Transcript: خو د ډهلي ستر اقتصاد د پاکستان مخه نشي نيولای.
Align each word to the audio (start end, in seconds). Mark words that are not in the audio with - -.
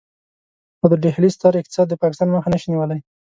خو 0.79 0.85
د 0.91 0.93
ډهلي 1.03 1.29
ستر 1.35 1.53
اقتصاد 1.61 1.87
د 1.89 1.93
پاکستان 2.03 2.27
مخه 2.35 2.49
نشي 2.53 2.67
نيولای. 2.71 2.99